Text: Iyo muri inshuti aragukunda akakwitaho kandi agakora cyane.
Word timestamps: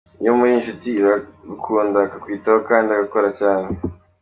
Iyo 0.21 0.31
muri 0.37 0.51
inshuti 0.57 0.89
aragukunda 1.03 1.97
akakwitaho 2.01 2.59
kandi 2.69 2.89
agakora 2.91 3.27
cyane. 3.39 3.67